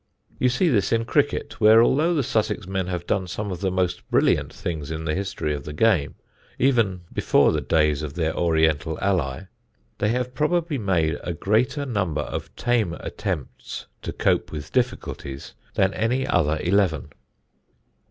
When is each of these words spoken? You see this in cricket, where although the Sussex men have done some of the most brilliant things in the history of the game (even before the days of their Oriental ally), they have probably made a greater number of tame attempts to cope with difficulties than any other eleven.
You 0.39 0.49
see 0.49 0.67
this 0.67 0.91
in 0.91 1.05
cricket, 1.05 1.59
where 1.61 1.83
although 1.83 2.15
the 2.15 2.23
Sussex 2.23 2.65
men 2.65 2.87
have 2.87 3.05
done 3.05 3.27
some 3.27 3.51
of 3.51 3.61
the 3.61 3.69
most 3.69 4.09
brilliant 4.09 4.51
things 4.51 4.89
in 4.89 5.05
the 5.05 5.13
history 5.13 5.53
of 5.53 5.63
the 5.63 5.73
game 5.73 6.15
(even 6.57 7.01
before 7.13 7.51
the 7.51 7.61
days 7.61 8.01
of 8.01 8.15
their 8.15 8.33
Oriental 8.35 8.97
ally), 8.99 9.43
they 9.99 10.09
have 10.09 10.33
probably 10.33 10.79
made 10.79 11.19
a 11.21 11.33
greater 11.35 11.85
number 11.85 12.21
of 12.21 12.49
tame 12.55 12.93
attempts 12.93 13.85
to 14.01 14.11
cope 14.11 14.51
with 14.51 14.71
difficulties 14.71 15.53
than 15.75 15.93
any 15.93 16.25
other 16.25 16.57
eleven. 16.63 17.09